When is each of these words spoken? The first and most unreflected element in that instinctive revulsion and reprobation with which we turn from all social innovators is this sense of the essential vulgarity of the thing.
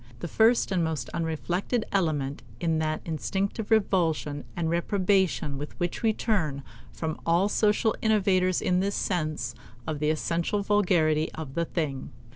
The 0.17 0.27
first 0.27 0.71
and 0.71 0.83
most 0.83 1.09
unreflected 1.09 1.85
element 1.91 2.41
in 2.59 2.79
that 2.79 3.01
instinctive 3.05 3.69
revulsion 3.69 4.45
and 4.55 4.67
reprobation 4.67 5.59
with 5.59 5.79
which 5.79 6.01
we 6.01 6.11
turn 6.11 6.63
from 6.91 7.19
all 7.23 7.47
social 7.47 7.95
innovators 8.01 8.63
is 8.63 8.79
this 8.79 8.95
sense 8.95 9.53
of 9.85 9.99
the 9.99 10.09
essential 10.09 10.63
vulgarity 10.63 11.31
of 11.33 11.53
the 11.53 11.65
thing. 11.65 12.09